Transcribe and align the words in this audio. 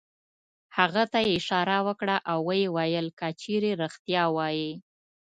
هغه 0.77 1.03
ته 1.11 1.19
یې 1.25 1.31
اشاره 1.39 1.77
وکړه 1.87 2.15
او 2.31 2.39
ویې 2.47 2.69
ویل: 2.75 3.07
که 3.19 3.27
چېرې 3.41 3.71
رېښتیا 3.81 4.23
وایې. 4.35 4.71